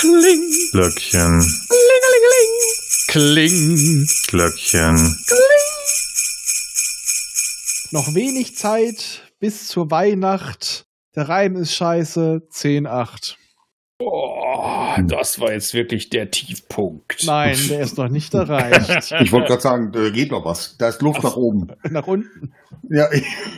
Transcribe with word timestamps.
Kling. 0.00 0.50
Glöckchen. 0.72 1.44
Kling. 3.08 4.06
Glöckchen. 4.28 4.96
Noch 7.90 8.14
wenig 8.14 8.56
Zeit 8.56 9.30
bis 9.40 9.68
zur 9.68 9.90
Weihnacht. 9.90 10.86
Der 11.14 11.28
Reim 11.28 11.54
ist 11.56 11.74
scheiße. 11.74 12.40
10-8. 12.50 13.36
Oh, 14.02 14.94
das 15.06 15.38
war 15.40 15.52
jetzt 15.52 15.74
wirklich 15.74 16.08
der 16.08 16.30
Tiefpunkt. 16.30 17.24
Nein, 17.26 17.56
der 17.68 17.80
ist 17.80 17.98
noch 17.98 18.08
nicht 18.08 18.32
erreicht. 18.34 19.12
Ich 19.20 19.32
wollte 19.32 19.48
gerade 19.48 19.60
sagen, 19.60 19.92
da 19.92 20.08
geht 20.10 20.30
noch 20.30 20.44
was. 20.44 20.76
Da 20.78 20.88
ist 20.88 21.02
Luft 21.02 21.22
nach 21.22 21.36
oben. 21.36 21.68
nach 21.90 22.06
unten. 22.06 22.52
Ja, 22.88 23.08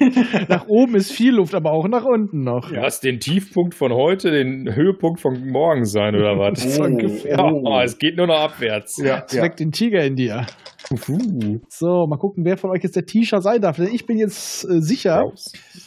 Nach 0.48 0.66
oben 0.66 0.96
ist 0.96 1.12
viel 1.12 1.34
Luft, 1.34 1.54
aber 1.54 1.70
auch 1.72 1.86
nach 1.88 2.04
unten 2.04 2.42
noch. 2.42 2.70
Lass 2.70 3.00
den 3.00 3.20
Tiefpunkt 3.20 3.74
von 3.74 3.92
heute 3.92 4.30
den 4.30 4.74
Höhepunkt 4.74 5.20
von 5.20 5.48
morgen 5.48 5.84
sein, 5.84 6.14
oder 6.16 6.38
was? 6.38 6.62
So 6.76 6.82
ungefähr. 6.84 7.38
Oh, 7.38 7.78
es 7.80 7.98
geht 7.98 8.16
nur 8.16 8.26
noch 8.26 8.40
abwärts. 8.40 8.96
ja, 8.98 9.24
Es 9.26 9.32
ja. 9.32 9.42
weckt 9.42 9.60
den 9.60 9.72
Tiger 9.72 10.04
in 10.04 10.16
dir. 10.16 10.46
Uhu. 10.90 11.60
So, 11.68 12.06
mal 12.06 12.18
gucken, 12.18 12.44
wer 12.44 12.56
von 12.58 12.70
euch 12.70 12.82
jetzt 12.82 12.96
der 12.96 13.06
T-Shirt 13.06 13.42
sein 13.42 13.60
darf. 13.60 13.76
Denn 13.76 13.94
ich 13.94 14.06
bin 14.06 14.18
jetzt 14.18 14.64
äh, 14.64 14.80
sicher. 14.82 15.32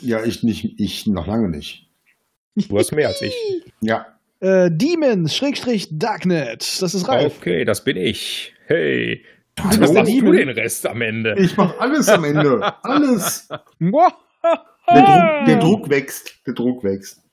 Ja, 0.02 0.24
ich 0.24 0.44
nicht, 0.44 0.80
ich 0.80 1.06
noch 1.08 1.28
lange 1.28 1.50
nicht. 1.50 1.88
Du 2.56 2.78
hast 2.78 2.94
mehr 2.94 3.10
als 3.10 3.22
ich. 3.22 3.36
Ja, 3.82 4.06
Äh, 4.40 4.70
Demon, 4.72 5.28
Schrägstrich, 5.28 5.88
Darknet. 5.92 6.82
Das 6.82 6.94
ist 6.94 7.08
Ralf. 7.08 7.38
Okay, 7.38 7.66
das 7.66 7.84
bin 7.84 7.98
ich. 7.98 8.54
Hey. 8.68 9.24
der 9.58 9.80
machst 9.80 10.12
du 10.12 10.32
den 10.32 10.50
Rest 10.50 10.86
am 10.88 11.02
Ende? 11.02 11.36
ich 11.38 11.56
mache 11.56 11.80
alles 11.80 12.10
am 12.10 12.24
Ende. 12.24 12.62
Alles. 12.84 13.48
Der 14.88 15.02
Druck, 15.02 15.46
der 15.48 15.60
Druck 15.60 15.90
wächst. 15.90 16.46
Der 16.46 16.54
Druck 16.54 16.84
wächst. 16.84 17.24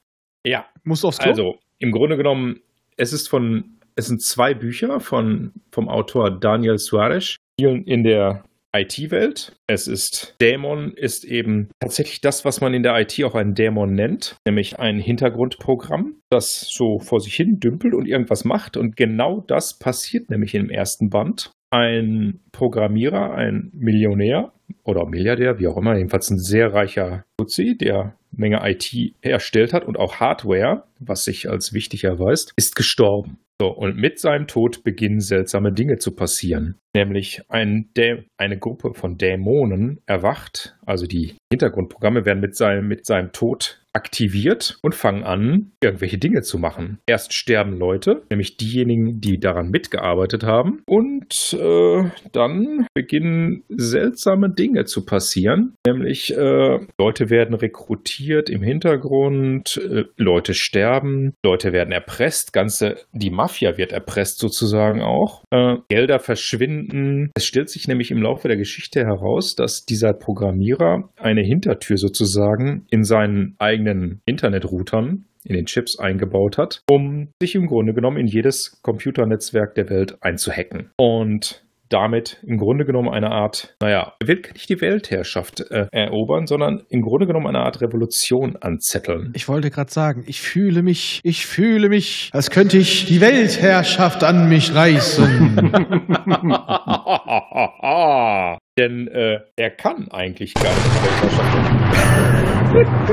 Ja, 0.44 0.66
Musst 0.84 1.04
du 1.04 1.08
aufs 1.08 1.18
Klo? 1.18 1.30
also 1.30 1.58
im 1.78 1.92
Grunde 1.92 2.16
genommen, 2.16 2.60
es 2.96 3.12
ist 3.12 3.28
von, 3.28 3.78
es 3.94 4.06
sind 4.06 4.22
zwei 4.22 4.54
Bücher 4.54 5.00
von, 5.00 5.52
vom 5.70 5.88
Autor 5.88 6.30
Daniel 6.30 6.78
Suarez 6.78 7.36
spielen 7.56 7.84
in 7.84 8.04
der 8.04 8.44
IT-Welt. 8.74 9.54
Es 9.66 9.86
ist 9.86 10.34
Dämon 10.40 10.92
ist 10.94 11.24
eben 11.24 11.68
tatsächlich 11.80 12.20
das, 12.20 12.44
was 12.44 12.60
man 12.60 12.74
in 12.74 12.82
der 12.82 12.98
IT 12.98 13.22
auch 13.24 13.34
einen 13.34 13.54
Dämon 13.54 13.94
nennt, 13.94 14.36
nämlich 14.46 14.78
ein 14.78 14.98
Hintergrundprogramm, 14.98 16.16
das 16.30 16.66
so 16.70 16.98
vor 16.98 17.20
sich 17.20 17.34
hin 17.34 17.58
dümpelt 17.60 17.94
und 17.94 18.06
irgendwas 18.06 18.44
macht. 18.44 18.76
Und 18.76 18.96
genau 18.96 19.40
das 19.40 19.78
passiert 19.78 20.30
nämlich 20.30 20.54
im 20.54 20.70
ersten 20.70 21.10
Band. 21.10 21.52
Ein 21.70 22.40
Programmierer, 22.52 23.34
ein 23.34 23.70
Millionär 23.72 24.52
oder 24.84 25.06
Milliardär, 25.06 25.58
wie 25.58 25.68
auch 25.68 25.76
immer, 25.76 25.96
jedenfalls 25.96 26.30
ein 26.30 26.38
sehr 26.38 26.72
reicher 26.72 27.24
Fuzzi, 27.38 27.76
der 27.78 28.16
Menge 28.30 28.60
IT 28.62 29.14
erstellt 29.20 29.72
hat 29.72 29.84
und 29.84 29.98
auch 29.98 30.16
Hardware, 30.16 30.84
was 30.98 31.24
sich 31.24 31.48
als 31.50 31.72
wichtig 31.72 32.04
erweist, 32.04 32.52
ist 32.56 32.76
gestorben. 32.76 33.38
So, 33.62 33.68
und 33.68 33.96
mit 33.96 34.18
seinem 34.18 34.48
Tod 34.48 34.82
beginnen 34.82 35.20
seltsame 35.20 35.72
Dinge 35.72 35.98
zu 35.98 36.16
passieren. 36.16 36.80
Nämlich 36.96 37.42
ein 37.48 37.92
eine 38.36 38.58
Gruppe 38.58 38.92
von 38.92 39.18
Dämonen 39.18 40.00
erwacht, 40.04 40.76
also 40.84 41.06
die 41.06 41.36
Hintergrundprogramme 41.52 42.24
werden 42.24 42.40
mit 42.40 42.56
seinem, 42.56 42.88
mit 42.88 43.06
seinem 43.06 43.30
Tod 43.30 43.81
aktiviert 43.94 44.78
und 44.82 44.94
fangen 44.94 45.24
an, 45.24 45.72
irgendwelche 45.82 46.18
Dinge 46.18 46.42
zu 46.42 46.58
machen. 46.58 46.98
Erst 47.06 47.34
sterben 47.34 47.76
Leute, 47.76 48.22
nämlich 48.30 48.56
diejenigen, 48.56 49.20
die 49.20 49.38
daran 49.38 49.70
mitgearbeitet 49.70 50.44
haben, 50.44 50.82
und 50.86 51.56
äh, 51.58 52.04
dann 52.32 52.86
beginnen 52.94 53.64
seltsame 53.68 54.50
Dinge 54.50 54.84
zu 54.84 55.04
passieren, 55.04 55.74
nämlich 55.86 56.34
äh, 56.36 56.78
Leute 56.98 57.30
werden 57.30 57.54
rekrutiert 57.54 58.48
im 58.48 58.62
Hintergrund, 58.62 59.76
äh, 59.76 60.04
Leute 60.16 60.54
sterben, 60.54 61.34
Leute 61.44 61.72
werden 61.72 61.92
erpresst, 61.92 62.52
ganze 62.52 62.96
die 63.12 63.30
Mafia 63.30 63.76
wird 63.76 63.92
erpresst 63.92 64.38
sozusagen 64.38 65.02
auch, 65.02 65.44
äh, 65.50 65.76
Gelder 65.88 66.18
verschwinden. 66.18 67.30
Es 67.34 67.44
stellt 67.44 67.68
sich 67.68 67.88
nämlich 67.88 68.10
im 68.10 68.22
Laufe 68.22 68.48
der 68.48 68.56
Geschichte 68.56 69.04
heraus, 69.04 69.54
dass 69.54 69.84
dieser 69.84 70.12
Programmierer 70.12 71.10
eine 71.16 71.42
Hintertür 71.42 71.98
sozusagen 71.98 72.86
in 72.90 73.04
seinen 73.04 73.54
eigenen 73.58 73.81
Internetroutern 74.24 75.26
in 75.44 75.54
den 75.54 75.66
Chips 75.66 75.98
eingebaut 75.98 76.58
hat, 76.58 76.82
um 76.88 77.28
sich 77.40 77.54
im 77.54 77.66
Grunde 77.66 77.94
genommen 77.94 78.16
in 78.16 78.26
jedes 78.26 78.80
Computernetzwerk 78.82 79.74
der 79.74 79.90
Welt 79.90 80.18
einzuhacken. 80.20 80.90
Und 80.96 81.64
damit 81.92 82.38
im 82.46 82.58
Grunde 82.58 82.84
genommen 82.84 83.10
eine 83.10 83.30
Art, 83.30 83.74
naja, 83.80 84.12
er 84.20 84.28
will 84.28 84.42
nicht 84.52 84.68
die 84.68 84.80
Weltherrschaft 84.80 85.60
äh, 85.70 85.86
erobern, 85.92 86.46
sondern 86.46 86.82
im 86.88 87.02
Grunde 87.02 87.26
genommen 87.26 87.46
eine 87.46 87.60
Art 87.60 87.80
Revolution 87.80 88.56
anzetteln. 88.60 89.32
Ich 89.34 89.48
wollte 89.48 89.70
gerade 89.70 89.92
sagen, 89.92 90.24
ich 90.26 90.40
fühle 90.40 90.82
mich, 90.82 91.20
ich 91.22 91.46
fühle 91.46 91.88
mich, 91.88 92.30
als 92.32 92.50
könnte 92.50 92.78
ich 92.78 93.06
die 93.06 93.20
Weltherrschaft 93.20 94.24
an 94.24 94.48
mich 94.48 94.74
reißen. 94.74 95.70
Denn 98.78 99.06
äh, 99.08 99.40
er 99.56 99.70
kann 99.70 100.08
eigentlich 100.10 100.54
gar 100.54 100.64
nicht 100.64 100.86
die 100.86 101.04
Weltherrschaft. 101.04 101.52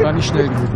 War 0.04 0.14
nicht 0.14 0.28
schnell 0.28 0.48
genug. 0.48 0.70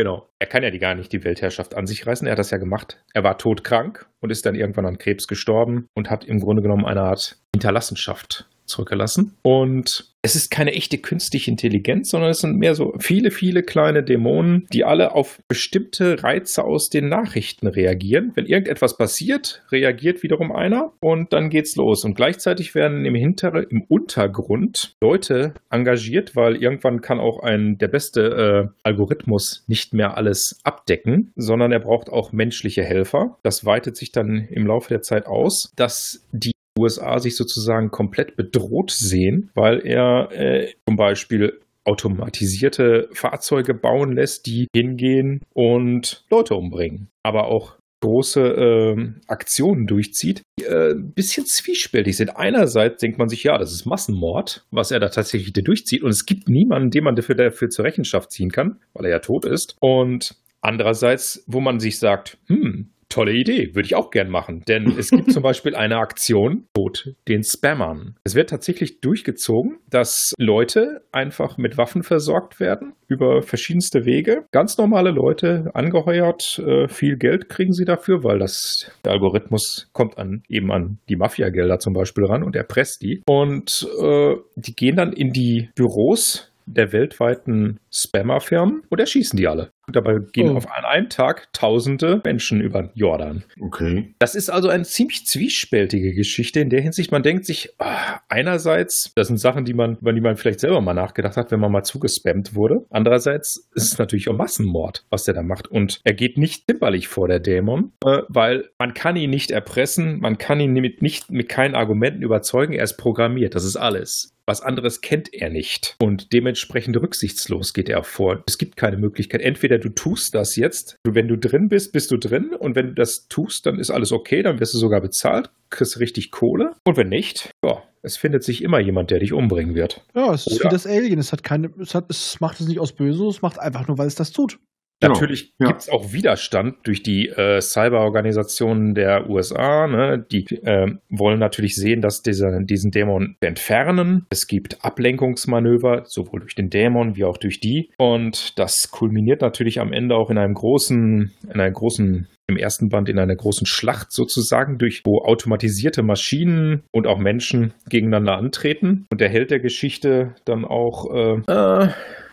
Genau. 0.00 0.30
Er 0.38 0.46
kann 0.46 0.62
ja 0.62 0.70
die 0.70 0.78
gar 0.78 0.94
nicht 0.94 1.12
die 1.12 1.24
Weltherrschaft 1.24 1.74
an 1.74 1.86
sich 1.86 2.06
reißen. 2.06 2.26
Er 2.26 2.30
hat 2.30 2.38
das 2.38 2.50
ja 2.50 2.56
gemacht. 2.56 3.04
Er 3.12 3.22
war 3.22 3.36
todkrank 3.36 4.08
und 4.20 4.30
ist 4.30 4.46
dann 4.46 4.54
irgendwann 4.54 4.86
an 4.86 4.96
Krebs 4.96 5.26
gestorben 5.26 5.88
und 5.92 6.08
hat 6.08 6.24
im 6.24 6.40
Grunde 6.40 6.62
genommen 6.62 6.86
eine 6.86 7.02
Art 7.02 7.36
Hinterlassenschaft 7.54 8.48
zurückgelassen. 8.70 9.36
Und 9.42 10.10
es 10.22 10.36
ist 10.36 10.50
keine 10.50 10.72
echte 10.72 10.98
künstliche 10.98 11.50
Intelligenz, 11.50 12.10
sondern 12.10 12.30
es 12.30 12.40
sind 12.40 12.58
mehr 12.58 12.74
so 12.74 12.94
viele, 12.98 13.30
viele 13.30 13.62
kleine 13.62 14.02
Dämonen, 14.02 14.66
die 14.72 14.84
alle 14.84 15.14
auf 15.14 15.40
bestimmte 15.48 16.22
Reize 16.22 16.64
aus 16.64 16.90
den 16.90 17.08
Nachrichten 17.08 17.66
reagieren. 17.66 18.32
Wenn 18.34 18.44
irgendetwas 18.44 18.98
passiert, 18.98 19.62
reagiert 19.72 20.22
wiederum 20.22 20.52
einer 20.52 20.92
und 21.00 21.32
dann 21.32 21.48
geht's 21.48 21.74
los. 21.76 22.04
Und 22.04 22.14
gleichzeitig 22.14 22.74
werden 22.74 23.06
im 23.06 23.14
Hinter 23.14 23.70
im 23.70 23.82
Untergrund 23.82 24.94
Leute 25.00 25.54
engagiert, 25.70 26.36
weil 26.36 26.56
irgendwann 26.56 27.00
kann 27.00 27.18
auch 27.18 27.42
ein 27.42 27.78
der 27.78 27.88
beste 27.88 28.68
äh, 28.70 28.74
Algorithmus 28.82 29.64
nicht 29.68 29.94
mehr 29.94 30.18
alles 30.18 30.60
abdecken, 30.64 31.32
sondern 31.36 31.72
er 31.72 31.80
braucht 31.80 32.10
auch 32.10 32.32
menschliche 32.32 32.84
Helfer. 32.84 33.38
Das 33.42 33.64
weitet 33.64 33.96
sich 33.96 34.12
dann 34.12 34.46
im 34.50 34.66
Laufe 34.66 34.88
der 34.90 35.00
Zeit 35.00 35.26
aus, 35.26 35.72
dass 35.76 36.26
die 36.32 36.52
USA 36.80 37.18
sich 37.18 37.36
sozusagen 37.36 37.90
komplett 37.90 38.36
bedroht 38.36 38.90
sehen, 38.90 39.50
weil 39.54 39.86
er 39.86 40.30
äh, 40.32 40.68
zum 40.88 40.96
Beispiel 40.96 41.60
automatisierte 41.84 43.08
Fahrzeuge 43.12 43.74
bauen 43.74 44.12
lässt, 44.12 44.46
die 44.46 44.68
hingehen 44.74 45.40
und 45.52 46.24
Leute 46.30 46.54
umbringen. 46.54 47.08
Aber 47.22 47.46
auch 47.46 47.76
große 48.00 48.40
ähm, 48.40 49.20
Aktionen 49.26 49.86
durchzieht, 49.86 50.42
die 50.58 50.64
äh, 50.64 50.92
ein 50.92 51.12
bisschen 51.12 51.46
zwiespältig 51.46 52.16
sind. 52.16 52.30
Einerseits 52.36 53.00
denkt 53.00 53.18
man 53.18 53.28
sich, 53.28 53.44
ja, 53.44 53.58
das 53.58 53.72
ist 53.72 53.84
Massenmord, 53.84 54.66
was 54.70 54.90
er 54.90 55.00
da 55.00 55.08
tatsächlich 55.08 55.52
durchzieht. 55.52 56.02
Und 56.02 56.10
es 56.10 56.26
gibt 56.26 56.48
niemanden, 56.48 56.90
den 56.90 57.04
man 57.04 57.14
dafür, 57.14 57.34
dafür 57.34 57.68
zur 57.68 57.84
Rechenschaft 57.84 58.32
ziehen 58.32 58.50
kann, 58.50 58.80
weil 58.94 59.06
er 59.06 59.12
ja 59.12 59.18
tot 59.18 59.44
ist. 59.44 59.76
Und 59.80 60.36
andererseits, 60.60 61.44
wo 61.46 61.60
man 61.60 61.78
sich 61.78 61.98
sagt, 61.98 62.38
hm, 62.46 62.90
Tolle 63.10 63.32
Idee, 63.32 63.74
würde 63.74 63.86
ich 63.86 63.94
auch 63.94 64.10
gern 64.10 64.30
machen. 64.30 64.62
Denn 64.66 64.96
es 64.98 65.10
gibt 65.10 65.32
zum 65.32 65.42
Beispiel 65.50 65.74
eine 65.74 65.98
Aktion, 65.98 66.66
Tod 66.74 67.14
den 67.28 67.42
Spammern. 67.42 68.16
Es 68.24 68.34
wird 68.34 68.50
tatsächlich 68.50 69.00
durchgezogen, 69.00 69.78
dass 69.90 70.32
Leute 70.38 71.02
einfach 71.12 71.58
mit 71.58 71.76
Waffen 71.76 72.02
versorgt 72.02 72.60
werden 72.60 72.94
über 73.08 73.42
verschiedenste 73.42 74.04
Wege. 74.04 74.44
Ganz 74.52 74.78
normale 74.78 75.10
Leute 75.10 75.70
angeheuert, 75.74 76.60
äh, 76.60 76.88
viel 76.88 77.16
Geld 77.16 77.48
kriegen 77.48 77.72
sie 77.72 77.84
dafür, 77.84 78.22
weil 78.22 78.38
das 78.38 78.90
der 79.04 79.12
Algorithmus 79.12 79.88
kommt 79.92 80.16
an 80.16 80.42
eben 80.48 80.70
an 80.70 80.98
die 81.08 81.16
Mafiagelder 81.16 81.80
zum 81.80 81.92
Beispiel 81.92 82.24
ran 82.24 82.44
und 82.44 82.54
erpresst 82.54 83.02
die. 83.02 83.22
Und 83.26 83.88
äh, 84.00 84.36
die 84.54 84.74
gehen 84.74 84.96
dann 84.96 85.12
in 85.12 85.32
die 85.32 85.70
Büros 85.74 86.50
der 86.66 86.92
weltweiten 86.92 87.78
Spammer-Firmen 87.92 88.82
und 88.88 89.00
erschießen 89.00 89.36
die 89.36 89.48
alle. 89.48 89.70
Dabei 89.92 90.18
gehen 90.32 90.50
Oh. 90.50 90.56
auf 90.56 90.70
an 90.70 90.84
einem 90.84 91.08
Tag 91.08 91.52
tausende 91.52 92.20
Menschen 92.24 92.60
über 92.60 92.82
den 92.82 92.90
Jordan. 92.94 93.44
Okay. 93.60 94.14
Das 94.18 94.34
ist 94.34 94.50
also 94.50 94.68
eine 94.68 94.84
ziemlich 94.84 95.26
zwiespältige 95.26 96.14
Geschichte 96.14 96.60
in 96.60 96.70
der 96.70 96.80
Hinsicht, 96.80 97.12
man 97.12 97.22
denkt 97.22 97.46
sich, 97.46 97.70
ah, 97.78 98.20
einerseits, 98.28 99.12
das 99.14 99.28
sind 99.28 99.38
Sachen, 99.38 99.64
die 99.64 99.74
man, 99.74 99.96
über 100.00 100.12
die 100.12 100.20
man 100.20 100.36
vielleicht 100.36 100.60
selber 100.60 100.80
mal 100.80 100.94
nachgedacht 100.94 101.36
hat, 101.36 101.50
wenn 101.50 101.60
man 101.60 101.72
mal 101.72 101.82
zugespammt 101.82 102.54
wurde. 102.54 102.86
Andererseits 102.90 103.68
ist 103.74 103.92
es 103.92 103.98
natürlich 103.98 104.28
auch 104.28 104.36
Massenmord, 104.36 105.04
was 105.10 105.24
der 105.24 105.34
da 105.34 105.42
macht. 105.42 105.68
Und 105.68 106.00
er 106.04 106.14
geht 106.14 106.38
nicht 106.38 106.64
zimperlich 106.66 107.08
vor 107.08 107.28
der 107.28 107.40
Dämon, 107.40 107.92
äh, 108.04 108.22
weil 108.28 108.68
man 108.78 108.94
kann 108.94 109.16
ihn 109.16 109.30
nicht 109.30 109.50
erpressen, 109.50 110.20
man 110.20 110.38
kann 110.38 110.60
ihn 110.60 110.72
mit, 110.72 111.02
nicht 111.02 111.30
mit 111.30 111.48
keinen 111.48 111.74
Argumenten 111.74 112.22
überzeugen, 112.22 112.72
er 112.72 112.84
ist 112.84 112.96
programmiert, 112.96 113.54
das 113.54 113.64
ist 113.64 113.76
alles. 113.76 114.34
Was 114.50 114.62
anderes 114.62 115.00
kennt 115.00 115.32
er 115.32 115.48
nicht. 115.48 115.94
Und 116.00 116.32
dementsprechend 116.32 116.96
rücksichtslos 116.96 117.72
geht 117.72 117.88
er 117.88 118.02
vor. 118.02 118.42
Es 118.48 118.58
gibt 118.58 118.76
keine 118.76 118.96
Möglichkeit. 118.96 119.42
Entweder 119.42 119.78
du 119.78 119.90
tust 119.90 120.34
das 120.34 120.56
jetzt, 120.56 120.96
wenn 121.04 121.28
du 121.28 121.38
drin 121.38 121.68
bist, 121.68 121.92
bist 121.92 122.10
du 122.10 122.16
drin. 122.16 122.52
Und 122.58 122.74
wenn 122.74 122.88
du 122.88 122.94
das 122.94 123.28
tust, 123.28 123.66
dann 123.66 123.78
ist 123.78 123.92
alles 123.92 124.10
okay, 124.10 124.42
dann 124.42 124.58
wirst 124.58 124.74
du 124.74 124.78
sogar 124.78 125.00
bezahlt, 125.00 125.52
kriegst 125.70 126.00
richtig 126.00 126.32
Kohle. 126.32 126.72
Und 126.84 126.96
wenn 126.96 127.10
nicht, 127.10 127.50
ja, 127.64 127.84
es 128.02 128.16
findet 128.16 128.42
sich 128.42 128.64
immer 128.64 128.80
jemand, 128.80 129.12
der 129.12 129.20
dich 129.20 129.32
umbringen 129.32 129.76
wird. 129.76 130.04
Ja, 130.16 130.34
es 130.34 130.48
ist 130.48 130.56
Oder- 130.56 130.64
wie 130.64 130.74
das 130.74 130.84
Alien. 130.84 131.20
Es 131.20 131.30
hat 131.30 131.44
keine, 131.44 131.70
es 131.80 131.94
hat, 131.94 132.06
es 132.10 132.40
macht 132.40 132.58
es 132.58 132.66
nicht 132.66 132.80
aus 132.80 132.90
Böse, 132.92 133.28
es 133.28 133.42
macht 133.42 133.60
einfach 133.60 133.86
nur, 133.86 133.98
weil 133.98 134.08
es 134.08 134.16
das 134.16 134.32
tut. 134.32 134.58
Genau, 135.00 135.14
Natürlich 135.14 135.54
ja. 135.58 135.68
gibt 135.68 135.80
es 135.80 135.88
auch 135.88 136.12
Widerstand 136.12 136.76
durch 136.82 137.02
die 137.02 137.28
äh, 137.28 137.60
Cyberorganisationen 137.60 138.94
der 138.94 139.30
USA. 139.30 139.86
Ne? 139.86 140.24
Die 140.30 140.44
äh, 140.62 140.94
wollen 141.08 141.38
natürlich 141.38 141.74
sehen, 141.74 142.02
dass 142.02 142.22
diese, 142.22 142.58
diesen 142.64 142.90
Dämon 142.90 143.36
entfernen. 143.40 144.26
Es 144.28 144.46
gibt 144.46 144.84
Ablenkungsmanöver, 144.84 146.02
sowohl 146.04 146.40
durch 146.40 146.54
den 146.54 146.68
Dämon 146.68 147.16
wie 147.16 147.24
auch 147.24 147.38
durch 147.38 147.60
die. 147.60 147.90
Und 147.96 148.58
das 148.58 148.90
kulminiert 148.90 149.40
natürlich 149.40 149.80
am 149.80 149.94
Ende 149.94 150.16
auch 150.16 150.28
in 150.28 150.36
einem 150.36 150.54
großen, 150.54 151.32
in 151.44 151.60
einem 151.60 151.74
großen 151.74 152.28
im 152.50 152.56
ersten 152.56 152.88
Band 152.90 153.08
in 153.08 153.18
einer 153.18 153.36
großen 153.36 153.66
Schlacht 153.66 154.12
sozusagen, 154.12 154.76
durch 154.76 155.02
wo 155.04 155.22
automatisierte 155.22 156.02
Maschinen 156.02 156.82
und 156.90 157.06
auch 157.06 157.18
Menschen 157.18 157.72
gegeneinander 157.88 158.36
antreten 158.36 159.06
und 159.10 159.20
der 159.20 159.30
Held 159.30 159.50
der 159.50 159.60
Geschichte 159.60 160.34
dann 160.44 160.64
auch 160.64 161.14
äh, 161.14 161.40
äh, 161.46 161.88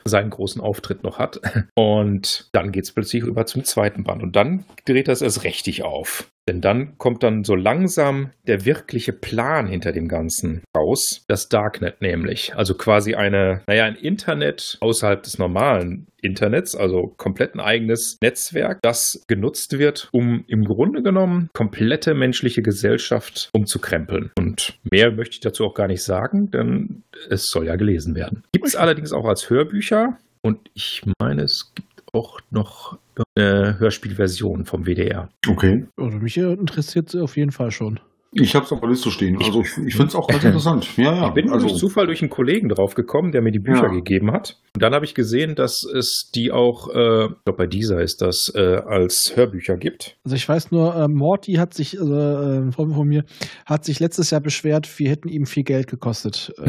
seinen 0.08 0.30
großen 0.30 0.62
Auftritt 0.62 1.04
noch 1.04 1.20
hat. 1.20 1.40
Und 1.76 2.50
dann 2.54 2.72
geht 2.72 2.86
es 2.86 2.92
plötzlich 2.92 3.24
über 3.24 3.46
zum 3.46 3.64
zweiten 3.64 4.04
Band. 4.04 4.24
Und 4.24 4.36
dann 4.36 4.66
dreht 4.86 5.08
das 5.08 5.22
erst 5.22 5.44
richtig 5.44 5.84
auf. 5.84 6.32
Denn 6.48 6.62
dann 6.62 6.98
kommt 6.98 7.24
dann 7.24 7.44
so 7.44 7.56
langsam 7.56 8.32
der 8.48 8.66
wirkliche 8.66 9.14
Plan 9.14 9.68
hinter 9.68 9.92
dem 9.92 10.08
Ganzen 10.08 10.64
raus. 10.76 11.26
Das 11.28 11.50
Darknet 11.50 12.02
nämlich. 12.02 12.56
Also 12.56 12.76
quasi 12.76 13.16
eine, 13.16 13.62
naja, 13.68 13.86
ein 13.86 13.96
Internet 13.96 14.78
außerhalb 14.80 15.22
des 15.24 15.38
normalen 15.38 16.08
Internets, 16.22 16.76
also 16.76 17.14
komplett 17.18 17.54
ein 17.54 17.60
eigenes 17.60 18.18
Netzwerk, 18.22 18.80
das 18.82 19.24
genutzt 19.28 19.78
wird, 19.78 20.10
um 20.12 20.44
im 20.48 20.64
Grunde 20.64 21.04
genommen 21.04 21.50
komplette 21.54 22.14
menschliche 22.14 22.62
Gesellschaft 22.62 23.50
umzukrempeln. 23.54 24.32
Und 24.38 24.80
mehr 24.90 25.12
möchte 25.12 25.36
ich 25.36 25.40
dazu 25.42 25.66
auch 25.66 25.74
gar 25.74 25.88
nicht 25.88 26.04
sagen, 26.04 26.50
denn 26.52 27.04
es 27.30 27.50
soll 27.50 27.68
ja 27.68 27.76
gelesen 27.76 28.16
werden. 28.16 28.44
Gibt 28.52 28.66
es 28.66 28.76
allerdings 28.76 29.14
auch 29.14 29.26
als 29.26 29.50
Hörbücher. 29.50 30.18
Und 30.42 30.70
ich 30.74 31.02
meine, 31.20 31.44
es 31.44 31.74
gibt 31.76 31.97
auch 32.18 32.40
noch 32.50 32.98
eine 33.36 33.80
Hörspielversion 33.80 34.66
vom 34.66 34.86
WDR. 34.86 35.30
Okay. 35.48 35.86
Also 35.98 36.18
mich 36.18 36.38
interessiert 36.38 37.16
auf 37.16 37.38
jeden 37.38 37.52
Fall 37.52 37.72
schon. 37.72 38.00
Ich 38.34 38.56
habe 38.56 38.66
es 38.66 38.72
auf 38.72 38.82
der 38.82 38.90
Liste 38.90 39.10
stehen. 39.10 39.38
Also 39.42 39.62
ich, 39.62 39.78
ich 39.86 39.96
finde 39.96 40.08
es 40.08 40.16
auch 40.16 40.28
ganz 40.28 40.44
interessant. 40.44 40.98
Ja, 40.98 41.16
ja. 41.16 41.28
Ich 41.30 41.34
bin 41.34 41.50
also, 41.50 41.68
durch 41.68 41.80
Zufall 41.80 42.08
durch 42.08 42.22
einen 42.22 42.30
Kollegen 42.30 42.68
drauf 42.70 42.94
gekommen, 42.94 43.32
der 43.32 43.42
mir 43.42 43.52
die 43.52 43.60
Bücher 43.60 43.86
Ja. 43.86 43.92
gegeben 43.92 44.32
hat. 44.32 44.60
Und 44.76 44.84
dann 44.84 44.94
habe 44.94 45.06
ich 45.06 45.16
gesehen, 45.16 45.56
dass 45.56 45.84
es 45.84 46.30
die 46.36 46.52
auch, 46.52 46.90
äh, 46.90 47.26
ich 47.26 47.44
glaube 47.46 47.58
bei 47.58 47.68
dieser 47.68 48.02
ist 48.02 48.22
das, 48.22 48.52
äh, 48.54 48.82
als 48.86 49.34
Hörbücher 49.36 49.78
gibt. 49.78 50.18
Also 50.26 50.36
ich 50.36 50.48
weiß 50.48 50.72
nur, 50.72 50.94
äh, 50.96 51.08
Morty 51.08 51.54
hat 51.54 51.74
sich, 51.74 52.00
also 52.00 52.14
äh, 52.14 52.58
ein 52.60 52.74
Freund 52.74 52.94
von 52.94 53.08
mir, 53.08 53.24
hat 53.66 53.86
sich 53.86 54.00
letztes 54.00 54.30
Jahr 54.30 54.42
beschwert, 54.42 54.88
wir 55.00 55.10
hätten 55.10 55.30
ihm 55.30 55.46
viel 55.46 55.64
Geld 55.64 55.88
gekostet. 55.88 56.54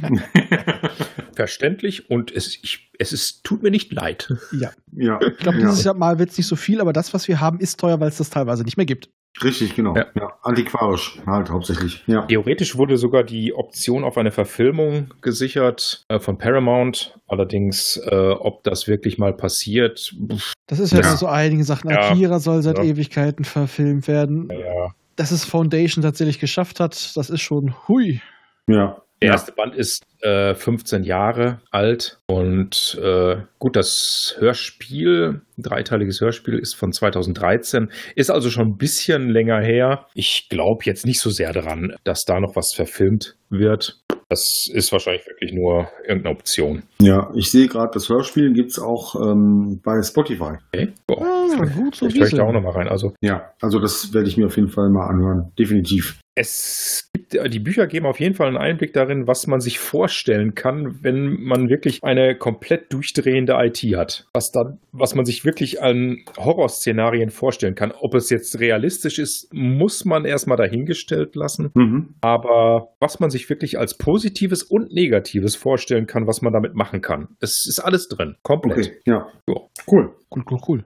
Verständlich 1.34 2.10
und 2.10 2.30
es, 2.30 2.56
ich, 2.62 2.90
es 2.98 3.12
ist, 3.12 3.44
tut 3.44 3.62
mir 3.62 3.70
nicht 3.70 3.92
leid. 3.92 4.32
ja. 4.52 4.70
ja, 4.92 5.20
Ich 5.20 5.38
glaube, 5.38 5.58
ja. 5.58 5.66
dieses 5.68 5.84
Jahr 5.84 5.94
mal 5.94 6.18
wird 6.18 6.30
es 6.30 6.36
nicht 6.38 6.46
so 6.46 6.56
viel, 6.56 6.80
aber 6.80 6.92
das, 6.92 7.12
was 7.14 7.28
wir 7.28 7.40
haben, 7.40 7.58
ist 7.60 7.78
teuer, 7.80 8.00
weil 8.00 8.08
es 8.08 8.18
das 8.18 8.30
teilweise 8.30 8.64
nicht 8.64 8.76
mehr 8.76 8.86
gibt. 8.86 9.08
Richtig, 9.42 9.74
genau. 9.74 9.96
Ja. 9.96 10.06
Ja. 10.14 10.32
Antiquarisch 10.42 11.18
halt 11.26 11.50
hauptsächlich. 11.50 12.04
Ja. 12.06 12.22
Theoretisch 12.26 12.76
wurde 12.76 12.96
sogar 12.96 13.24
die 13.24 13.52
Option 13.52 14.04
auf 14.04 14.16
eine 14.16 14.30
Verfilmung 14.30 15.12
gesichert 15.22 16.04
äh, 16.08 16.20
von 16.20 16.38
Paramount. 16.38 17.18
Allerdings, 17.26 17.96
äh, 18.06 18.14
ob 18.30 18.62
das 18.62 18.86
wirklich 18.86 19.18
mal 19.18 19.32
passiert, 19.34 20.14
pff, 20.30 20.52
Das 20.68 20.78
ist 20.78 20.92
ja, 20.92 21.00
Ja. 21.00 21.16
so 21.16 21.26
einige 21.26 21.64
Sachen. 21.64 21.90
Ja. 21.90 22.10
Akira 22.12 22.38
soll 22.38 22.62
seit 22.62 22.78
Ja. 22.78 22.84
Ewigkeiten 22.84 23.44
verfilmt 23.44 24.06
werden. 24.06 24.46
naja. 24.46 24.94
Dass 25.16 25.30
es 25.32 25.44
Foundation 25.44 26.02
tatsächlich 26.02 26.38
geschafft 26.38 26.78
hat, 26.80 27.16
das 27.16 27.28
ist 27.30 27.40
schon 27.40 27.74
hui. 27.88 28.20
Ja. 28.68 29.02
Der 29.24 29.30
ja. 29.30 29.36
erste 29.36 29.52
Band 29.52 29.74
ist 29.74 30.02
äh, 30.20 30.54
15 30.54 31.02
Jahre 31.02 31.60
alt 31.70 32.18
und 32.26 32.98
äh, 33.02 33.36
gut, 33.58 33.74
das 33.74 34.34
Hörspiel, 34.38 35.40
dreiteiliges 35.56 36.20
Hörspiel, 36.20 36.58
ist 36.58 36.74
von 36.74 36.92
2013, 36.92 37.90
ist 38.16 38.30
also 38.30 38.50
schon 38.50 38.68
ein 38.68 38.76
bisschen 38.76 39.30
länger 39.30 39.60
her. 39.62 40.06
Ich 40.12 40.48
glaube 40.50 40.82
jetzt 40.84 41.06
nicht 41.06 41.20
so 41.20 41.30
sehr 41.30 41.54
daran, 41.54 41.94
dass 42.04 42.24
da 42.26 42.38
noch 42.38 42.54
was 42.54 42.74
verfilmt 42.74 43.36
wird. 43.48 44.02
Das 44.28 44.68
ist 44.70 44.92
wahrscheinlich 44.92 45.26
wirklich 45.26 45.52
nur 45.52 45.88
irgendeine 46.06 46.34
Option. 46.34 46.82
ja, 47.00 47.30
ich 47.34 47.50
sehe 47.50 47.66
gerade, 47.68 47.90
das 47.94 48.08
Hörspiel 48.10 48.52
gibt's 48.52 48.78
auch 48.78 49.14
ähm, 49.14 49.80
bei 49.82 50.02
Spotify. 50.02 50.58
Okay? 50.74 50.92
Boah, 51.06 51.24
Ah, 51.24 51.64
gut 51.76 51.94
zu 51.94 52.10
vielleicht 52.10 52.16
höre 52.18 52.26
ich 52.26 52.34
da 52.34 52.42
auch 52.42 52.48
wissen. 52.48 52.54
noch 52.56 52.62
mal 52.62 52.78
rein. 52.78 52.88
Also 52.88 53.14
Ja, 53.22 53.52
also 53.62 53.78
das 53.78 54.12
werde 54.12 54.28
ich 54.28 54.36
mir 54.36 54.46
auf 54.46 54.56
jeden 54.56 54.68
Fall 54.70 54.90
mal 54.90 55.06
anhören. 55.06 55.52
Definitiv. 55.58 56.18
Es 56.36 57.10
gibt, 57.12 57.34
die 57.52 57.60
Bücher 57.60 57.86
geben 57.86 58.06
auf 58.06 58.18
jeden 58.18 58.34
Fall 58.34 58.48
einen 58.48 58.56
Einblick 58.56 58.92
darin, 58.92 59.28
was 59.28 59.46
man 59.46 59.60
sich 59.60 59.78
vorstellen 59.78 60.54
kann, 60.54 61.02
wenn 61.02 61.40
man 61.40 61.68
wirklich 61.68 62.02
eine 62.02 62.36
komplett 62.36 62.92
durchdrehende 62.92 63.54
IT 63.58 63.78
hat. 63.96 64.26
Was 64.34 64.50
dann, 64.50 64.78
was 64.90 65.14
man 65.14 65.24
sich 65.24 65.44
wirklich 65.44 65.80
an 65.80 66.24
Horrorszenarien 66.36 67.30
vorstellen 67.30 67.76
kann. 67.76 67.92
Ob 67.92 68.14
es 68.14 68.30
jetzt 68.30 68.58
realistisch 68.58 69.18
ist, 69.20 69.48
muss 69.52 70.04
man 70.04 70.24
erstmal 70.24 70.56
dahingestellt 70.56 71.36
lassen. 71.36 71.70
Mhm. 71.74 72.14
Aber 72.20 72.94
was 73.00 73.20
man 73.20 73.30
sich 73.30 73.48
wirklich 73.48 73.78
als 73.78 73.96
Positives 73.96 74.64
und 74.64 74.92
Negatives 74.92 75.54
vorstellen 75.54 76.06
kann, 76.06 76.26
was 76.26 76.42
man 76.42 76.52
damit 76.52 76.74
machen 76.74 77.00
kann. 77.00 77.28
Es 77.40 77.64
ist 77.68 77.78
alles 77.78 78.08
drin. 78.08 78.34
Komplett. 78.42 78.78
Okay, 78.78 78.92
ja. 79.06 79.28
Ja. 79.48 79.54
Cool. 79.86 80.14
Cool, 80.34 80.44
cool, 80.50 80.60
cool. 80.66 80.84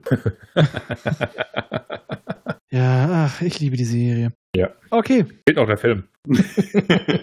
ja, 2.69 3.25
ach, 3.25 3.41
ich 3.41 3.59
liebe 3.59 3.77
die 3.77 3.85
Serie. 3.85 4.31
Ja. 4.55 4.69
Okay, 4.89 5.25
Fehlt 5.47 5.57
noch 5.57 5.67
der 5.67 5.77
Film. 5.77 6.03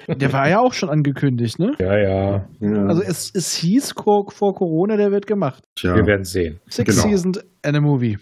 der 0.09 0.33
war 0.33 0.49
ja 0.49 0.61
auch 0.61 0.73
schon 0.73 0.89
angekündigt, 0.91 1.59
ne? 1.59 1.75
Ja, 1.79 1.99
ja. 1.99 2.49
Ja. 2.61 2.87
Also 2.87 3.03
es, 3.03 3.33
es 3.35 3.55
hieß 3.55 3.95
vor 3.97 4.55
Corona, 4.55 4.97
der 4.97 5.11
wird 5.11 5.27
gemacht. 5.27 5.65
Tja. 5.75 5.95
Wir 5.95 6.07
werden 6.07 6.25
sehen. 6.25 6.61
Six 6.69 6.95
Genau. 6.95 7.09
Seasons 7.09 7.41
and 7.63 7.77
a 7.77 7.81
Movie. 7.81 8.19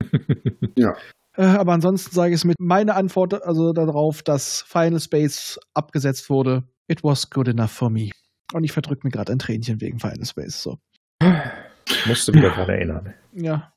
Ja. 0.76 0.94
Äh, 1.36 1.42
Aber 1.44 1.72
ansonsten 1.72 2.14
sage 2.14 2.30
ich 2.30 2.36
es 2.40 2.44
mit 2.44 2.56
meiner 2.60 2.96
Antwort 2.96 3.42
also 3.42 3.72
darauf, 3.72 4.22
dass 4.22 4.62
Final 4.62 5.00
Space 5.00 5.58
abgesetzt 5.74 6.28
wurde. 6.28 6.64
It 6.88 7.02
was 7.04 7.30
good 7.30 7.48
enough 7.48 7.70
for 7.70 7.88
me. 7.90 8.10
Und 8.52 8.64
ich 8.64 8.72
verdrücke 8.72 9.00
mir 9.06 9.10
gerade 9.10 9.32
ein 9.32 9.38
Tränchen 9.38 9.80
wegen 9.80 9.98
Final 9.98 10.24
Space. 10.24 10.62
So. 10.62 10.78
Musst 12.06 12.28
du 12.28 12.34
wieder 12.34 12.50
dran 12.50 12.68
erinnern. 12.68 13.14
Ja. 13.32 13.72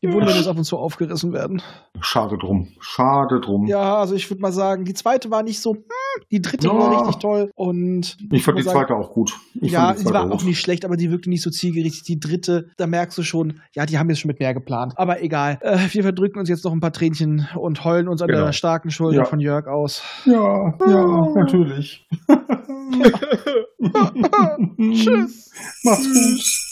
Die 0.00 0.12
Wunder 0.12 0.32
muss 0.32 0.46
ab 0.46 0.56
und 0.56 0.62
zu 0.64 0.78
aufgerissen 0.78 1.32
werden. 1.32 1.60
Schade 2.00 2.38
drum. 2.38 2.68
Schade 2.78 3.40
drum. 3.40 3.66
Ja, 3.66 3.98
also 3.98 4.14
ich 4.14 4.30
würde 4.30 4.40
mal 4.40 4.52
sagen, 4.52 4.84
die 4.84 4.94
zweite 4.94 5.28
war 5.32 5.42
nicht 5.42 5.60
so, 5.60 5.74
hm, 5.74 5.82
die 6.30 6.40
dritte 6.40 6.68
Ja. 6.68 6.74
war 6.78 7.00
richtig 7.00 7.16
toll 7.20 7.50
und 7.56 8.16
Ich 8.30 8.44
fand 8.44 8.58
die 8.58 8.62
sagen, 8.62 8.78
zweite 8.78 8.94
auch 8.94 9.12
gut. 9.12 9.36
Ich 9.60 9.72
ja, 9.72 9.92
die 9.92 9.98
sie 9.98 10.04
war 10.06 10.30
auch 10.30 10.44
nicht 10.44 10.60
schlecht, 10.60 10.84
aber 10.84 10.96
die 10.96 11.10
wirkte 11.10 11.28
nicht 11.28 11.42
so 11.42 11.50
zielgerichtet. 11.50 12.06
Die 12.06 12.20
dritte, 12.20 12.68
da 12.76 12.86
merkst 12.86 13.18
du 13.18 13.24
schon, 13.24 13.60
ja, 13.74 13.86
die 13.86 13.98
haben 13.98 14.08
jetzt 14.08 14.20
schon 14.20 14.28
mit 14.28 14.38
mehr 14.38 14.54
geplant. 14.54 14.92
Aber 14.96 15.20
egal. 15.20 15.58
Äh, 15.62 15.78
wir 15.90 16.04
verdrücken 16.04 16.38
uns 16.38 16.48
jetzt 16.48 16.64
noch 16.64 16.72
ein 16.72 16.78
paar 16.80 16.92
Tränchen 16.92 17.48
und 17.56 17.84
heulen 17.84 18.06
uns 18.06 18.22
an 18.22 18.28
Genau. 18.28 18.44
der 18.44 18.52
starken 18.52 18.92
Schulter 18.92 19.18
Ja. 19.18 19.24
von 19.24 19.40
Jörg 19.40 19.66
aus. 19.66 20.04
Ja, 20.26 20.74
ja, 20.86 21.28
natürlich. 21.34 22.06
Tschüss. 24.78 25.50
Mach's 25.84 26.04
gut. 26.04 26.67